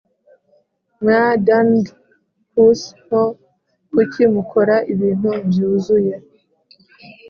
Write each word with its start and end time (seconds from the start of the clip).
mwa 1.01 1.23
darned 1.45 1.85
cuss 2.51 2.81
nto, 3.05 3.23
kuki 3.91 4.21
mukora 4.35 4.75
ibintu 4.93 5.29
byuzuye? 5.47 6.13